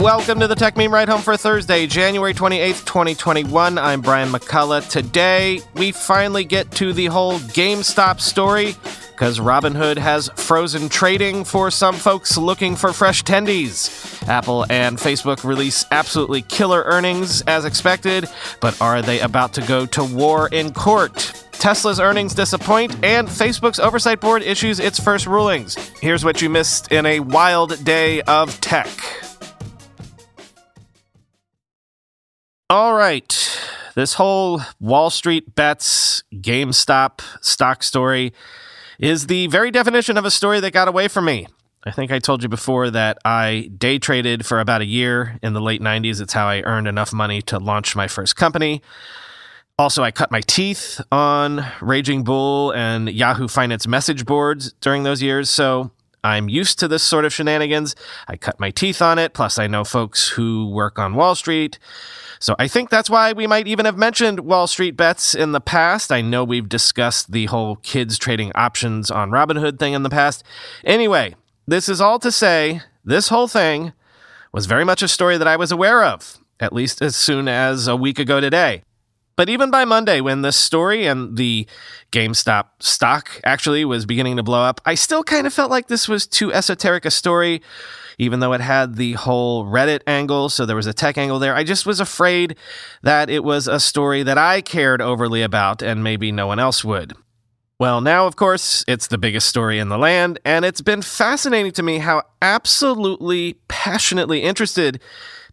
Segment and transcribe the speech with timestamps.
[0.00, 3.76] Welcome to the Techmeme Ride Home for Thursday, January 28th, 2021.
[3.76, 4.88] I'm Brian McCullough.
[4.88, 8.76] Today, we finally get to the whole GameStop story
[9.10, 14.26] because Robinhood has frozen trading for some folks looking for fresh tendies.
[14.26, 18.26] Apple and Facebook release absolutely killer earnings as expected,
[18.62, 21.46] but are they about to go to war in court?
[21.52, 25.74] Tesla's earnings disappoint, and Facebook's oversight board issues its first rulings.
[26.00, 28.88] Here's what you missed in a wild day of tech.
[32.70, 33.60] All right.
[33.96, 38.32] This whole Wall Street bets, GameStop stock story
[39.00, 41.48] is the very definition of a story that got away from me.
[41.82, 45.52] I think I told you before that I day traded for about a year in
[45.52, 46.20] the late 90s.
[46.20, 48.82] It's how I earned enough money to launch my first company.
[49.76, 55.20] Also, I cut my teeth on Raging Bull and Yahoo Finance message boards during those
[55.20, 55.50] years.
[55.50, 55.90] So
[56.22, 57.94] I'm used to this sort of shenanigans.
[58.28, 59.32] I cut my teeth on it.
[59.32, 61.78] Plus, I know folks who work on Wall Street.
[62.38, 65.60] So I think that's why we might even have mentioned Wall Street bets in the
[65.60, 66.10] past.
[66.10, 70.42] I know we've discussed the whole kids trading options on Robinhood thing in the past.
[70.84, 71.34] Anyway,
[71.66, 73.92] this is all to say this whole thing
[74.52, 77.86] was very much a story that I was aware of, at least as soon as
[77.86, 78.82] a week ago today.
[79.40, 81.66] But even by Monday, when this story and the
[82.12, 86.06] GameStop stock actually was beginning to blow up, I still kind of felt like this
[86.06, 87.62] was too esoteric a story
[88.18, 90.50] even though it had the whole Reddit angle.
[90.50, 91.54] So there was a tech angle there.
[91.54, 92.54] I just was afraid
[93.02, 96.84] that it was a story that I cared overly about and maybe no one else
[96.84, 97.14] would.
[97.78, 101.72] Well, now, of course, it's the biggest story in the land, and it's been fascinating
[101.72, 105.00] to me how absolutely passionately interested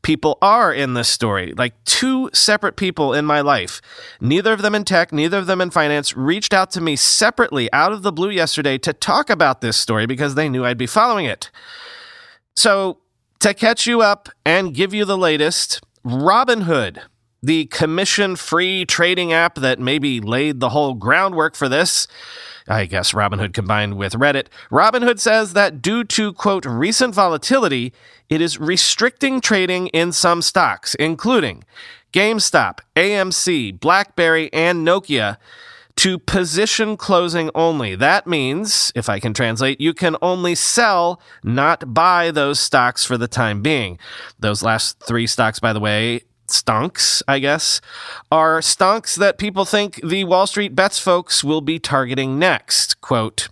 [0.08, 1.54] people are in this story.
[1.58, 3.82] Like two separate people in my life,
[4.22, 7.70] neither of them in tech, neither of them in finance, reached out to me separately
[7.74, 10.88] out of the blue yesterday to talk about this story because they knew I'd be
[10.88, 11.52] following it.
[12.56, 13.00] So,
[13.40, 17.02] to catch you up and give you the latest, Robinhood,
[17.42, 22.08] the commission free trading app that maybe laid the whole groundwork for this,
[22.68, 27.94] I guess Robinhood combined with Reddit, Robinhood says that due to, quote, recent volatility,
[28.30, 31.64] it is restricting trading in some stocks, including
[32.12, 35.38] GameStop, AMC, BlackBerry, and Nokia
[35.98, 37.96] to position closing only.
[37.96, 43.18] That means, if I can translate, you can only sell, not buy those stocks for
[43.18, 43.98] the time being.
[44.40, 47.82] Those last three stocks, by the way, stonks, I guess,
[48.32, 53.02] are stonks that people think the Wall Street bets folks will be targeting next.
[53.02, 53.50] Quote,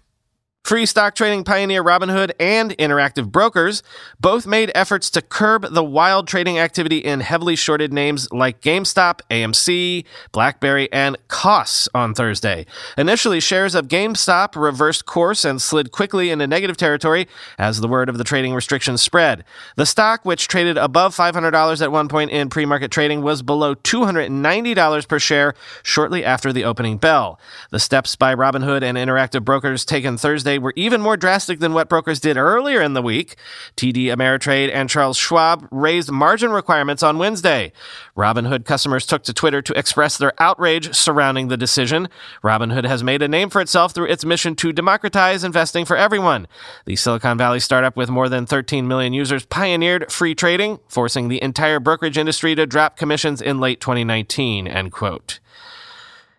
[0.65, 3.83] Free stock trading pioneer Robinhood and Interactive Brokers
[4.19, 9.19] both made efforts to curb the wild trading activity in heavily shorted names like GameStop,
[9.29, 12.65] AMC, BlackBerry, and Koss on Thursday.
[12.97, 17.27] Initially, shares of GameStop reversed course and slid quickly into negative territory
[17.59, 19.43] as the word of the trading restrictions spread.
[19.75, 23.75] The stock, which traded above $500 at one point in pre market trading, was below
[23.75, 25.53] $290 per share
[25.83, 27.39] shortly after the opening bell.
[27.69, 31.89] The steps by Robinhood and Interactive Brokers taken Thursday were even more drastic than what
[31.89, 33.35] brokers did earlier in the week.
[33.77, 37.71] TD Ameritrade and Charles Schwab raised margin requirements on Wednesday.
[38.17, 42.07] Robinhood customers took to Twitter to express their outrage surrounding the decision.
[42.43, 46.47] Robinhood has made a name for itself through its mission to democratize investing for everyone.
[46.85, 51.41] The Silicon Valley startup with more than 13 million users pioneered free trading, forcing the
[51.41, 55.39] entire brokerage industry to drop commissions in late 2019, end quote.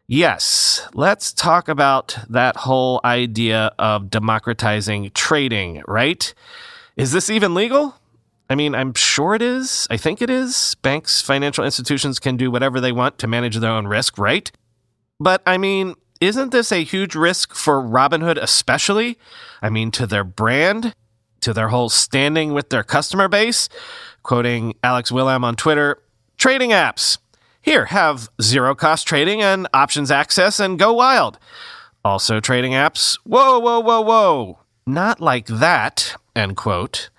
[0.08, 6.32] Yes, let's talk about that whole idea of democratizing trading, right?
[6.96, 7.96] Is this even legal?
[8.48, 9.88] I mean, I'm sure it is.
[9.90, 10.76] I think it is.
[10.82, 14.48] Banks, financial institutions can do whatever they want to manage their own risk, right?
[15.18, 19.18] But I mean, isn't this a huge risk for Robinhood, especially?
[19.60, 20.94] I mean, to their brand,
[21.40, 23.68] to their whole standing with their customer base?
[24.22, 26.00] Quoting Alex Wilhelm on Twitter
[26.38, 27.18] trading apps.
[27.66, 31.36] Here, have zero cost trading and options access and go wild.
[32.04, 33.18] Also, trading apps.
[33.24, 34.60] Whoa, whoa, whoa, whoa.
[34.86, 37.10] Not like that, end quote.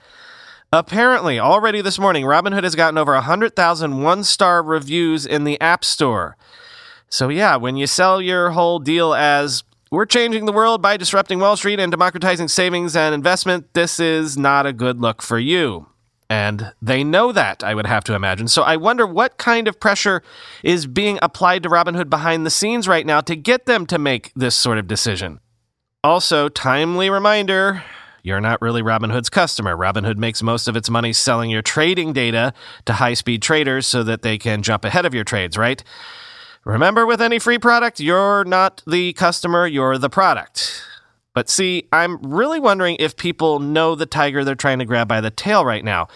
[0.72, 5.84] Apparently, already this morning, Robinhood has gotten over 100,000 one star reviews in the App
[5.84, 6.38] Store.
[7.10, 11.40] So, yeah, when you sell your whole deal as we're changing the world by disrupting
[11.40, 15.88] Wall Street and democratizing savings and investment, this is not a good look for you.
[16.30, 18.48] And they know that, I would have to imagine.
[18.48, 20.22] So I wonder what kind of pressure
[20.62, 24.34] is being applied to Robinhood behind the scenes right now to get them to make
[24.36, 25.40] this sort of decision.
[26.04, 27.84] Also, timely reminder
[28.24, 29.78] you're not really Robinhood's customer.
[29.78, 32.54] Robinhood makes most of its money selling your trading data
[32.86, 35.82] to high speed traders so that they can jump ahead of your trades, right?
[36.66, 40.77] Remember, with any free product, you're not the customer, you're the product.
[41.38, 45.22] But see, I'm really wondering if people know the tiger they're trying to grab by
[45.22, 46.08] the tail right now.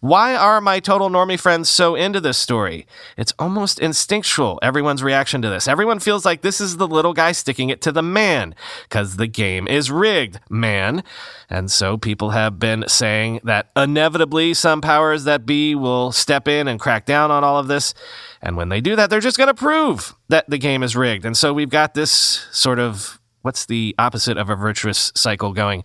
[0.00, 2.86] Why are my total normie friends so into this story?
[3.16, 5.66] It's almost instinctual, everyone's reaction to this.
[5.66, 8.54] Everyone feels like this is the little guy sticking it to the man,
[8.84, 11.02] because the game is rigged, man.
[11.50, 16.68] And so people have been saying that inevitably some powers that be will step in
[16.68, 17.94] and crack down on all of this.
[18.40, 21.24] And when they do that, they're just going to prove that the game is rigged.
[21.24, 22.12] And so we've got this
[22.52, 25.84] sort of what's the opposite of a virtuous cycle going?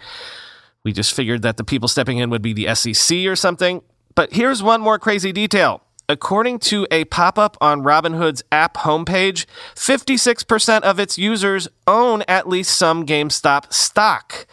[0.83, 3.81] We just figured that the people stepping in would be the SEC or something.
[4.15, 5.81] But here's one more crazy detail.
[6.09, 9.45] According to a pop up on Robinhood's app homepage,
[9.75, 14.45] 56% of its users own at least some GameStop stock.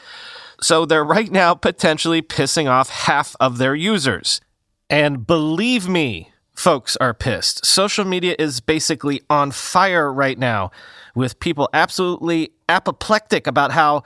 [0.62, 4.40] So they're right now potentially pissing off half of their users.
[4.88, 7.66] And believe me, folks are pissed.
[7.66, 10.70] Social media is basically on fire right now
[11.14, 14.02] with people absolutely apoplectic about how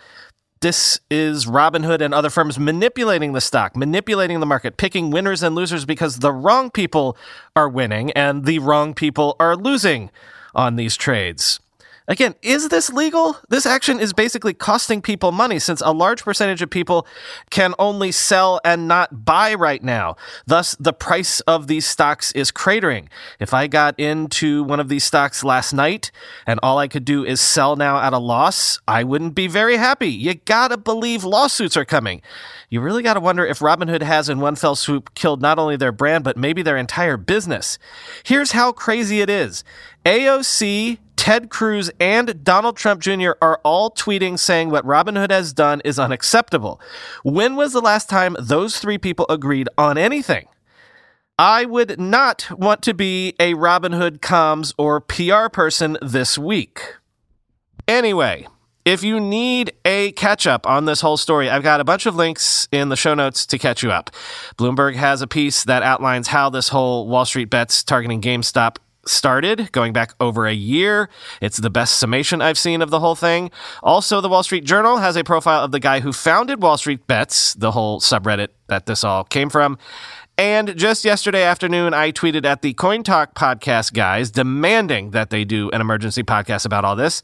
[0.61, 5.55] this is Robinhood and other firms manipulating the stock, manipulating the market, picking winners and
[5.55, 7.19] losers because the wrong people
[7.55, 10.11] are winning and the wrong people are losing
[10.55, 11.61] on these trades.
[12.07, 13.39] Again, is this legal?
[13.49, 17.07] This action is basically costing people money since a large percentage of people
[17.49, 20.17] can only sell and not buy right now.
[20.47, 23.09] Thus, the price of these stocks is cratering.
[23.41, 26.11] If I got into one of these stocks last night
[26.47, 29.79] and all I could do is sell now at a loss, I wouldn't be very
[29.79, 30.11] happy.
[30.11, 32.21] You gotta believe lawsuits are coming.
[32.69, 35.93] You really gotta wonder if Robinhood has in one fell swoop killed not only their
[35.93, 37.79] brand, but maybe their entire business.
[38.25, 39.65] Here's how crazy it is.
[40.05, 43.31] AOC, Ted Cruz, and Donald Trump Jr.
[43.41, 46.79] are all tweeting saying what Robinhood has done is unacceptable.
[47.23, 50.49] When was the last time those three people agreed on anything?
[51.39, 56.97] I would not want to be a Robinhood comms or PR person this week.
[57.89, 58.47] Anyway,
[58.85, 62.15] if you need a catch up on this whole story, I've got a bunch of
[62.15, 64.11] links in the show notes to catch you up.
[64.59, 68.77] Bloomberg has a piece that outlines how this whole Wall Street bets targeting GameStop
[69.09, 71.09] started, going back over a year.
[71.41, 73.51] It's the best summation I've seen of the whole thing.
[73.83, 77.07] Also, the Wall Street Journal has a profile of the guy who founded Wall Street
[77.07, 79.79] Bets, the whole subreddit that this all came from.
[80.37, 85.45] And just yesterday afternoon, I tweeted at the Coin Talk podcast guys demanding that they
[85.45, 87.23] do an emergency podcast about all this.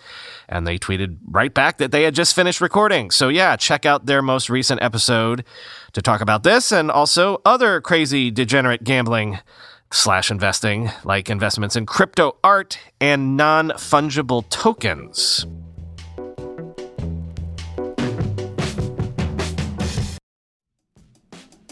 [0.49, 3.11] And they tweeted right back that they had just finished recording.
[3.11, 5.45] So, yeah, check out their most recent episode
[5.93, 9.41] to talk about this and also other crazy degenerate gambling
[9.93, 15.47] slash investing, like investments in crypto art and non fungible tokens.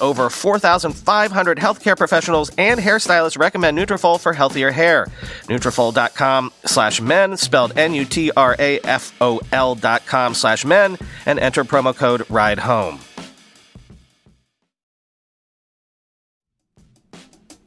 [0.00, 5.06] over 4,500 healthcare professionals and hairstylists recommend Nutrafol for healthier hair.
[5.44, 12.98] Nutrafol.com slash men, spelled N-U-T-R-A-F-O-L dot com slash men, and enter promo code RIDE HOME.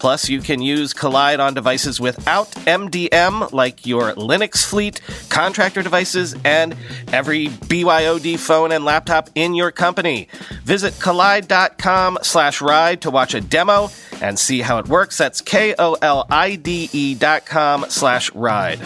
[0.00, 6.34] Plus, you can use Kolide on devices without MDM, like your Linux fleet, contractor devices,
[6.44, 6.74] and
[7.12, 10.28] every BYOD phone and laptop in your company.
[10.64, 13.90] Visit kolide.com slash ride to watch a demo
[14.22, 15.18] and see how it works.
[15.18, 18.80] That's K-O-L-I-D-E dot com slash ride.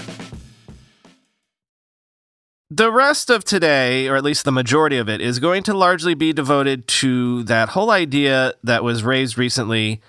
[2.71, 6.14] The rest of today, or at least the majority of it, is going to largely
[6.14, 10.00] be devoted to that whole idea that was raised recently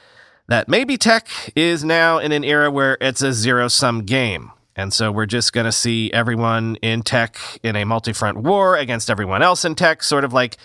[0.48, 4.52] that maybe tech is now in an era where it's a zero sum game.
[4.76, 8.76] And so we're just going to see everyone in tech in a multi front war
[8.76, 10.58] against everyone else in tech, sort of like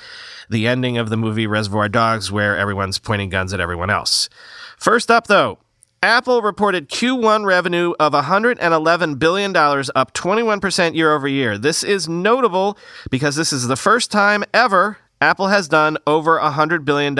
[0.48, 4.28] the ending of the movie Reservoir Dogs, where everyone's pointing guns at everyone else.
[4.76, 5.58] First up, though,
[6.02, 11.56] Apple reported Q1 revenue of $111 billion, up 21% year over year.
[11.56, 12.76] This is notable
[13.10, 17.14] because this is the first time ever Apple has done over $100 billion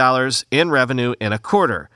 [0.50, 1.89] in revenue in a quarter.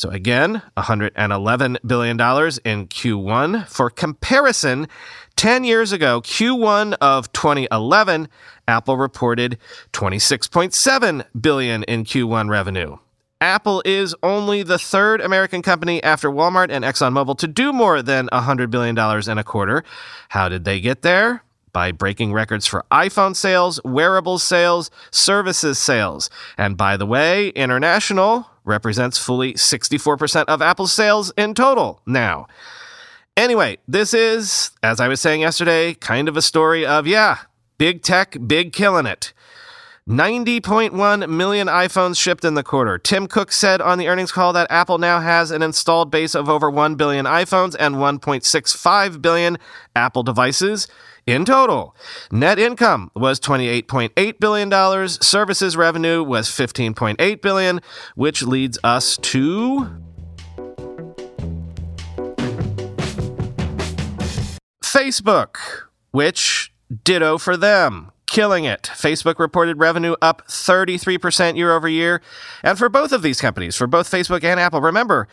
[0.00, 3.68] So again, $111 billion in Q1.
[3.68, 4.88] For comparison,
[5.36, 8.28] 10 years ago, Q1 of 2011,
[8.66, 9.58] Apple reported
[9.92, 12.96] 26.7 billion in Q1 revenue.
[13.42, 18.26] Apple is only the third American company after Walmart and ExxonMobil to do more than
[18.28, 18.96] $100 billion
[19.30, 19.84] in a quarter.
[20.30, 21.44] How did they get there?
[21.72, 26.30] By breaking records for iPhone sales, wearables sales, services sales.
[26.58, 32.46] And by the way, international represents fully 64% of Apple's sales in total now.
[33.36, 37.38] Anyway, this is, as I was saying yesterday, kind of a story of, yeah,
[37.78, 39.32] big tech, big killing it.
[40.08, 42.98] 90.1 million iPhones shipped in the quarter.
[42.98, 46.48] Tim Cook said on the earnings call that Apple now has an installed base of
[46.48, 49.56] over 1 billion iPhones and 1.65 billion
[49.94, 50.88] Apple devices
[51.30, 51.94] in total.
[52.30, 55.08] Net income was $28.8 billion.
[55.08, 57.80] Services revenue was 15.8 billion,
[58.14, 59.88] which leads us to
[64.82, 65.56] Facebook,
[66.10, 66.72] which
[67.04, 68.82] ditto for them killing it.
[68.94, 72.22] Facebook reported revenue up 33% year over year.
[72.62, 75.26] And for both of these companies, for both Facebook and Apple, remember,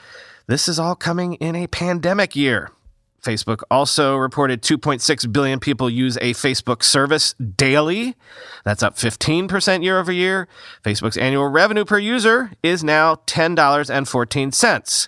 [0.48, 2.72] this is all coming in a pandemic year.
[3.28, 8.16] Facebook also reported 2.6 billion people use a Facebook service daily.
[8.64, 10.48] That's up 15% year over year.
[10.82, 15.08] Facebook's annual revenue per user is now $10.14.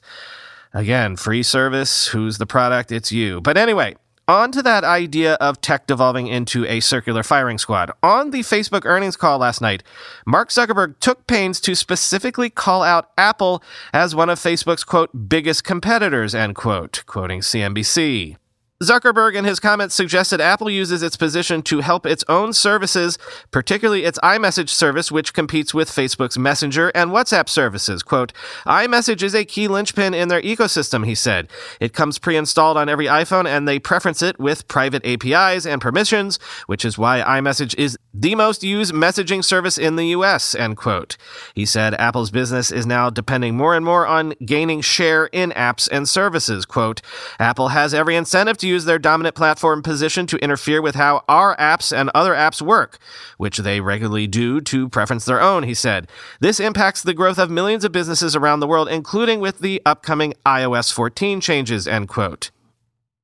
[0.74, 2.08] Again, free service.
[2.08, 2.92] Who's the product?
[2.92, 3.40] It's you.
[3.40, 3.96] But anyway,
[4.30, 7.92] on to that idea of tech devolving into a circular firing squad.
[8.04, 9.82] On the Facebook earnings call last night,
[10.26, 15.64] Mark Zuckerberg took pains to specifically call out Apple as one of Facebook's quote biggest
[15.64, 18.38] competitors, end quote, quoting CNBC.
[18.82, 23.18] Zuckerberg in his comments suggested Apple uses its position to help its own services,
[23.52, 28.04] particularly its iMessage service, which competes with Facebook's Messenger and WhatsApp services.
[28.04, 28.32] Quote,
[28.66, 31.50] iMessage is a key linchpin in their ecosystem, he said.
[31.82, 35.82] It comes pre installed on every iPhone and they preference it with private APIs and
[35.82, 40.78] permissions, which is why iMessage is the most used messaging service in the US, end
[40.78, 41.16] quote.
[41.54, 45.88] He said Apple's business is now depending more and more on gaining share in apps
[45.92, 46.66] and services.
[46.66, 47.01] Quote,
[47.39, 51.56] Apple has every incentive to use their dominant platform position to interfere with how our
[51.58, 52.98] apps and other apps work,
[53.38, 56.10] which they regularly do to preference their own, he said.
[56.39, 60.34] This impacts the growth of millions of businesses around the world, including with the upcoming
[60.46, 62.51] iOS 14 changes, end quote.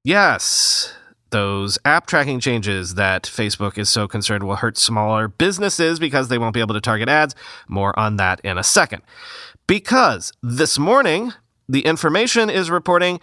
[0.03, 0.93] Yes,
[1.35, 6.37] those app tracking changes that Facebook is so concerned will hurt smaller businesses because they
[6.37, 7.35] won't be able to target ads.
[7.67, 9.01] More on that in a second.
[9.67, 11.33] Because this morning,
[11.67, 13.19] the information is reporting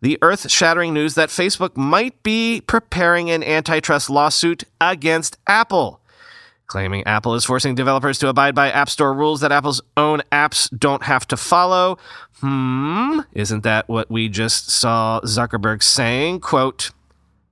[0.00, 6.00] the earth shattering news that Facebook might be preparing an antitrust lawsuit against Apple,
[6.68, 10.70] claiming Apple is forcing developers to abide by App Store rules that Apple's own apps
[10.78, 11.98] don't have to follow.
[12.40, 16.38] Hmm, isn't that what we just saw Zuckerberg saying?
[16.38, 16.92] Quote,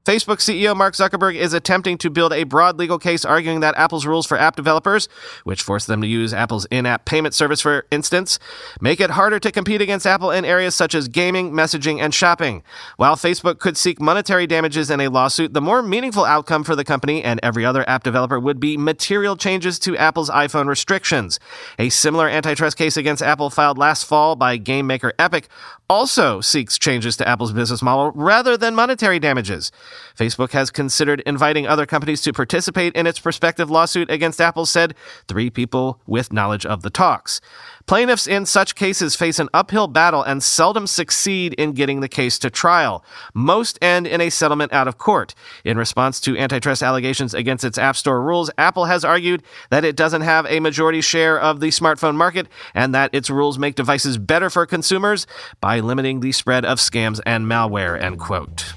[0.06, 4.06] Facebook CEO Mark Zuckerberg is attempting to build a broad legal case arguing that Apple's
[4.06, 5.08] rules for app developers,
[5.42, 8.38] which force them to use Apple's in app payment service, for instance,
[8.80, 12.62] make it harder to compete against Apple in areas such as gaming, messaging, and shopping.
[12.98, 16.84] While Facebook could seek monetary damages in a lawsuit, the more meaningful outcome for the
[16.84, 21.40] company and every other app developer would be material changes to Apple's iPhone restrictions.
[21.80, 25.48] A similar antitrust case against Apple filed last fall by game maker Epic
[25.88, 29.70] also seeks changes to Apple's business model rather than monetary damages.
[30.16, 34.94] Facebook has considered inviting other companies to participate in its prospective lawsuit against Apple, said
[35.28, 37.40] three people with knowledge of the talks.
[37.86, 42.36] Plaintiffs in such cases face an uphill battle and seldom succeed in getting the case
[42.40, 43.04] to trial.
[43.32, 45.36] Most end in a settlement out of court.
[45.64, 49.94] In response to antitrust allegations against its App Store rules, Apple has argued that it
[49.94, 54.18] doesn't have a majority share of the smartphone market and that its rules make devices
[54.18, 55.28] better for consumers
[55.60, 58.74] by limiting the spread of scams and malware, end quote.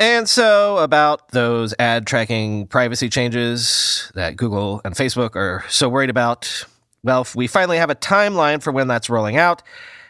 [0.00, 6.10] And so, about those ad tracking privacy changes that Google and Facebook are so worried
[6.10, 6.66] about,
[7.02, 9.62] well, we finally have a timeline for when that's rolling out.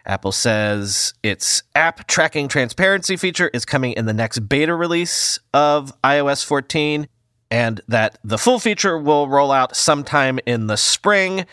[0.04, 5.92] Apple says its app tracking transparency feature is coming in the next beta release of
[6.02, 7.08] iOS 14,
[7.50, 11.46] and that the full feature will roll out sometime in the spring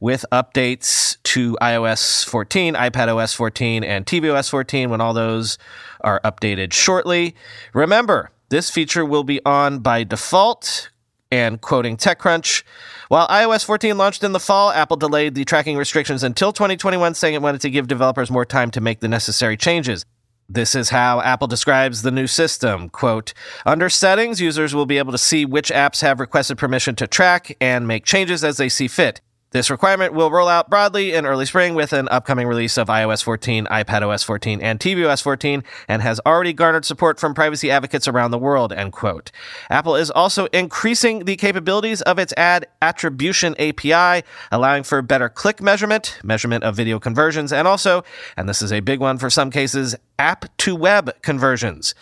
[0.00, 5.58] with updates to iOS 14, iPadOS 14, and tvOS 14 when all those
[6.02, 7.34] are updated shortly.
[7.74, 10.90] Remember, this feature will be on by default.
[11.32, 12.64] And quoting TechCrunch,
[13.06, 17.34] while iOS 14 launched in the fall, Apple delayed the tracking restrictions until 2021, saying
[17.34, 20.04] it wanted to give developers more time to make the necessary changes.
[20.52, 22.88] This is how Apple describes the new system.
[22.88, 23.32] Quote,
[23.64, 27.56] under settings, users will be able to see which apps have requested permission to track
[27.60, 29.20] and make changes as they see fit.
[29.52, 33.24] This requirement will roll out broadly in early spring with an upcoming release of iOS
[33.24, 38.30] 14, iPadOS 14, and tvOS 14, and has already garnered support from privacy advocates around
[38.30, 39.32] the world, end quote.
[39.68, 45.60] Apple is also increasing the capabilities of its ad attribution API, allowing for better click
[45.60, 48.04] measurement, measurement of video conversions, and also,
[48.36, 51.94] and this is a big one for some cases, app to web conversions.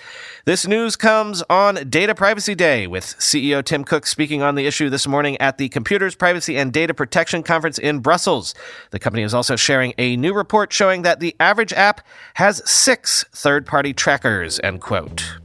[0.45, 4.91] This news comes on Data Privacy Day with CEO Tim Cook speaking on the issue
[4.91, 8.57] this morning at the Computers, Privacy, and Data Protection Conference in Brussels.
[8.91, 13.25] The company is also sharing a new report showing that the average app has six
[13.31, 15.39] third party trackers, end quote.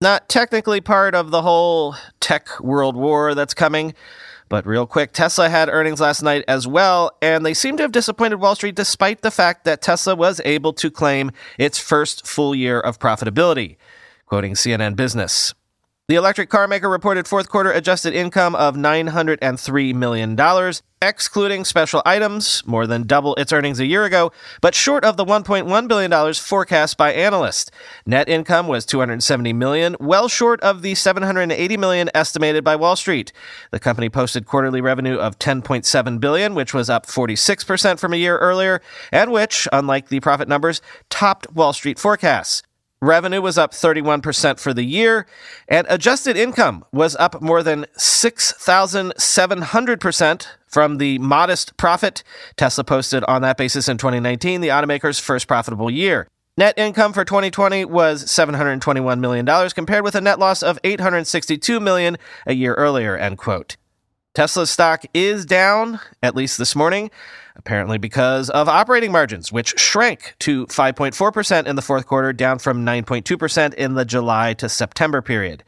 [0.00, 3.94] Not technically part of the whole tech world war that's coming.
[4.48, 7.92] But real quick, Tesla had earnings last night as well, and they seem to have
[7.92, 12.54] disappointed Wall Street despite the fact that Tesla was able to claim its first full
[12.54, 13.76] year of profitability.
[14.26, 15.54] Quoting CNN Business.
[16.08, 20.72] The electric car maker reported fourth quarter adjusted income of $903 million,
[21.02, 25.24] excluding special items, more than double its earnings a year ago, but short of the
[25.26, 27.70] $1.1 billion forecast by analysts.
[28.06, 33.30] Net income was 270 million, well short of the 780 million estimated by Wall Street.
[33.70, 38.38] The company posted quarterly revenue of 10.7 billion, which was up 46% from a year
[38.38, 38.80] earlier,
[39.12, 42.62] and which, unlike the profit numbers, topped Wall Street forecasts.
[43.00, 45.24] Revenue was up 31% for the year,
[45.68, 52.24] and adjusted income was up more than 6,700% from the modest profit
[52.56, 56.26] Tesla posted on that basis in 2019, the automaker's first profitable year.
[56.56, 62.18] Net income for 2020 was $721 million compared with a net loss of $862 million
[62.46, 63.76] a year earlier, end quote.
[64.34, 67.12] Tesla's stock is down, at least this morning,
[67.58, 72.84] apparently because of operating margins, which shrank to 5.4% in the fourth quarter, down from
[72.84, 75.64] 9.2% in the July to September period.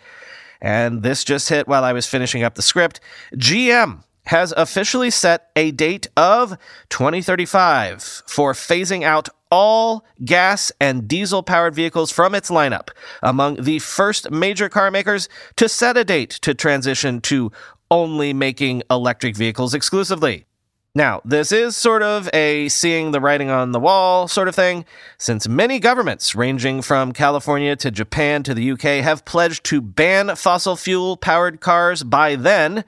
[0.61, 3.01] And this just hit while I was finishing up the script.
[3.35, 6.57] GM has officially set a date of
[6.91, 12.91] 2035 for phasing out all gas and diesel powered vehicles from its lineup,
[13.23, 17.51] among the first major car makers to set a date to transition to
[17.91, 20.47] only making electric vehicles exclusively.
[20.93, 24.85] Now, this is sort of a seeing the writing on the wall sort of thing,
[25.19, 30.35] since many governments, ranging from California to Japan to the UK, have pledged to ban
[30.35, 32.83] fossil fuel powered cars by then,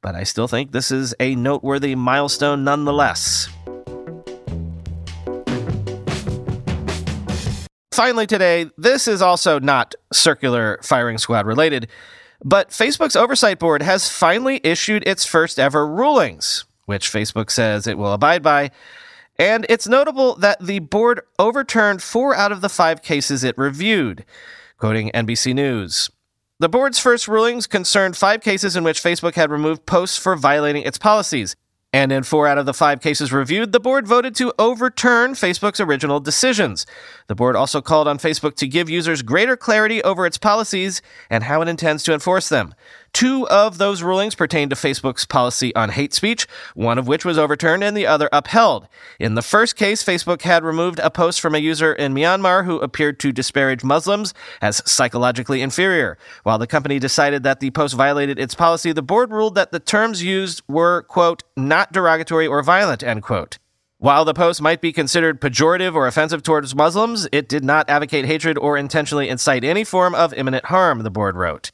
[0.00, 3.50] but I still think this is a noteworthy milestone nonetheless.
[7.92, 11.88] Finally, today, this is also not circular firing squad related,
[12.42, 17.98] but Facebook's oversight board has finally issued its first ever rulings which Facebook says it
[17.98, 18.70] will abide by.
[19.38, 24.24] And it's notable that the board overturned four out of the five cases it reviewed,
[24.78, 26.10] quoting NBC News.
[26.60, 30.84] The board's first rulings concerned five cases in which Facebook had removed posts for violating
[30.84, 31.56] its policies.
[31.92, 35.78] And in four out of the five cases reviewed, the board voted to overturn Facebook's
[35.78, 36.86] original decisions.
[37.28, 41.44] The board also called on Facebook to give users greater clarity over its policies and
[41.44, 42.74] how it intends to enforce them.
[43.14, 47.38] Two of those rulings pertain to Facebook's policy on hate speech, one of which was
[47.38, 48.88] overturned and the other upheld.
[49.20, 52.80] In the first case, Facebook had removed a post from a user in Myanmar who
[52.80, 56.18] appeared to disparage Muslims as psychologically inferior.
[56.42, 59.78] While the company decided that the post violated its policy, the board ruled that the
[59.78, 63.58] terms used were, quote, not derogatory or violent, end quote.
[63.98, 68.24] While the post might be considered pejorative or offensive towards Muslims, it did not advocate
[68.24, 71.70] hatred or intentionally incite any form of imminent harm, the board wrote.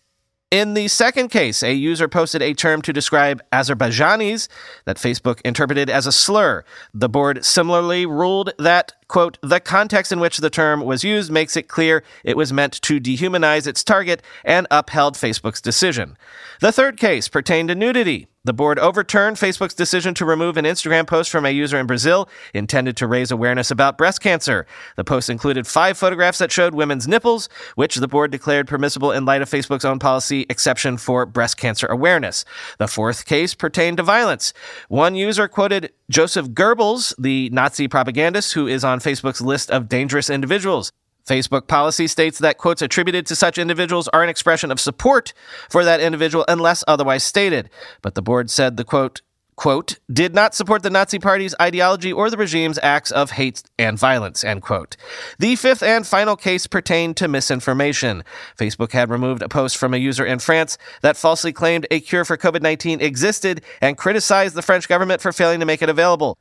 [0.50, 4.48] In the second case, a user posted a term to describe Azerbaijanis
[4.84, 6.64] that Facebook interpreted as a slur.
[6.92, 11.56] The board similarly ruled that, quote, the context in which the term was used makes
[11.56, 16.16] it clear it was meant to dehumanize its target and upheld Facebook's decision.
[16.60, 18.28] The third case pertained to nudity.
[18.42, 22.26] The board overturned Facebook's decision to remove an Instagram post from a user in Brazil
[22.54, 24.66] intended to raise awareness about breast cancer.
[24.96, 29.26] The post included five photographs that showed women's nipples, which the board declared permissible in
[29.26, 32.46] light of Facebook's own policy exception for breast cancer awareness.
[32.78, 34.54] The fourth case pertained to violence.
[34.88, 40.28] One user quoted Joseph Goebbels, the Nazi propagandist who is on Facebook's list of dangerous
[40.28, 40.90] individuals.
[41.24, 45.32] Facebook policy states that quotes attributed to such individuals are an expression of support
[45.68, 47.70] for that individual unless otherwise stated.
[48.02, 49.22] But the board said the quote,
[49.60, 53.98] quote, did not support the Nazi Party's ideology or the regime's acts of hate and
[53.98, 54.96] violence, end quote.
[55.38, 58.24] The fifth and final case pertained to misinformation.
[58.58, 62.24] Facebook had removed a post from a user in France that falsely claimed a cure
[62.24, 66.38] for COVID 19 existed and criticized the French government for failing to make it available.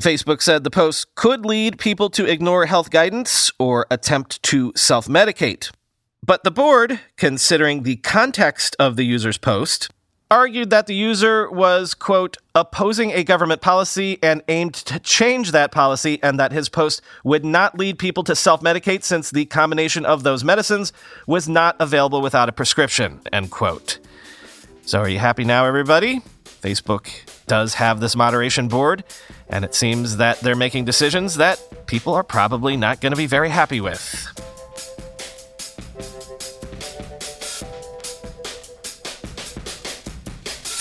[0.00, 5.08] Facebook said the post could lead people to ignore health guidance or attempt to self
[5.08, 5.72] medicate.
[6.24, 9.90] But the board, considering the context of the user's post,
[10.34, 15.70] argued that the user was, quote, opposing a government policy and aimed to change that
[15.70, 20.04] policy, and that his post would not lead people to self medicate since the combination
[20.04, 20.92] of those medicines
[21.28, 24.00] was not available without a prescription, end quote.
[24.82, 26.20] So, are you happy now, everybody?
[26.44, 27.08] Facebook
[27.46, 29.04] does have this moderation board,
[29.48, 33.26] and it seems that they're making decisions that people are probably not going to be
[33.26, 34.53] very happy with.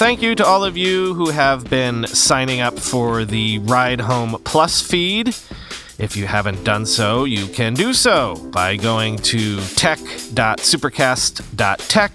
[0.03, 4.35] Thank you to all of you who have been signing up for the Ride Home
[4.43, 5.29] Plus feed.
[5.97, 12.11] If you haven't done so, you can do so by going to tech.supercast.tech.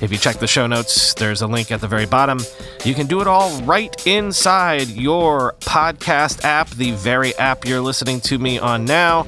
[0.00, 2.40] If you check the show notes, there's a link at the very bottom.
[2.86, 8.22] You can do it all right inside your podcast app, the very app you're listening
[8.22, 9.26] to me on now,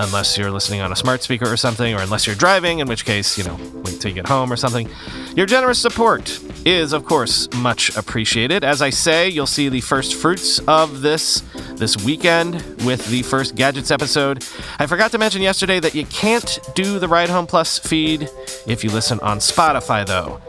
[0.00, 3.04] unless you're listening on a smart speaker or something, or unless you're driving, in which
[3.04, 4.88] case, you know, wait till you get home or something.
[5.36, 8.64] Your generous support is, of course, much appreciated.
[8.64, 11.42] As I say, you'll see the first fruits of this
[11.76, 14.44] this weekend with the first Gadgets episode.
[14.78, 18.28] I forgot to mention yesterday that you can't do the Ride Home Plus feed
[18.66, 20.40] if you listen on Spotify, though.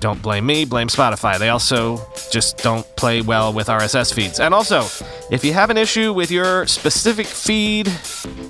[0.00, 1.38] Don't blame me, blame Spotify.
[1.38, 1.98] They also
[2.30, 4.40] just don't play well with RSS feeds.
[4.40, 4.84] And also,
[5.30, 7.90] if you have an issue with your specific feed,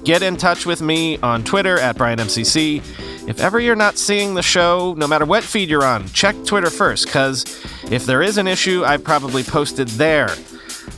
[0.04, 3.28] get in touch with me on Twitter at BrianMCC.
[3.28, 6.70] If ever you're not seeing the show, no matter what feed you're on, check Twitter
[6.70, 7.44] first, because
[7.90, 10.28] if there is an issue, I probably posted there.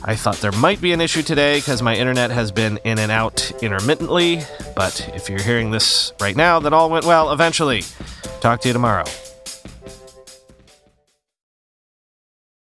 [0.03, 3.11] I thought there might be an issue today because my internet has been in and
[3.11, 4.41] out intermittently,
[4.75, 7.83] but if you're hearing this right now, that all went well eventually.
[8.41, 9.05] Talk to you tomorrow.